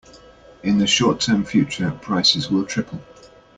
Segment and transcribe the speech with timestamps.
[0.63, 3.03] In the short term future, prices will triple.